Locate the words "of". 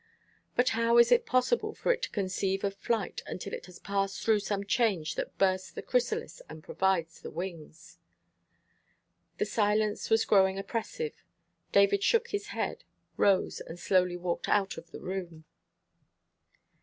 2.63-2.73, 14.75-14.89